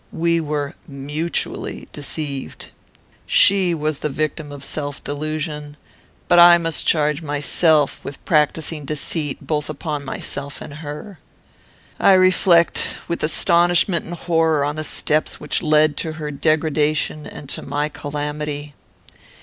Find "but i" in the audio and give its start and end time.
6.27-6.57